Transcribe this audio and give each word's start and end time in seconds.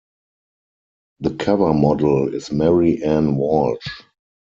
The 1.19 1.35
cover 1.35 1.75
model 1.75 2.33
is 2.33 2.51
Mary 2.51 3.03
Ann 3.03 3.35
Walsh. 3.35 3.85